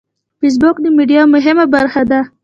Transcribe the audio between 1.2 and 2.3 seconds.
یوه مهمه برخه ده